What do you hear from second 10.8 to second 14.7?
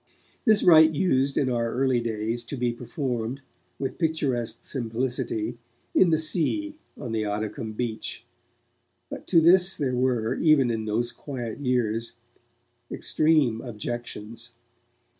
those quiet years, extreme objections.